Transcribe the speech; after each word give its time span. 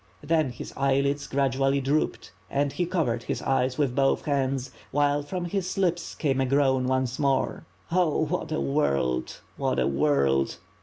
Then 0.23 0.49
his 0.49 0.73
eyelids 0.75 1.27
gradually 1.27 1.79
drooped, 1.79 2.31
and 2.49 2.73
he 2.73 2.87
covered 2.87 3.21
his 3.21 3.39
eyes 3.43 3.77
with 3.77 3.93
both 3.95 4.25
hands; 4.25 4.71
while 4.89 5.21
from 5.21 5.45
his 5.45 5.77
lips 5.77 6.15
came 6.15 6.41
a 6.41 6.45
groan 6.47 6.87
once 6.87 7.19
more. 7.19 7.67
"Oh! 7.91 8.25
what 8.25 8.51
a 8.51 8.59
world! 8.59 9.41
what 9.57 9.77
a 9.77 9.85
world!" 9.85 10.57